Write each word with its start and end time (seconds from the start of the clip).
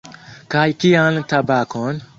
Kaj 0.53 0.63
kian 0.85 1.21
tabakon? 1.35 2.07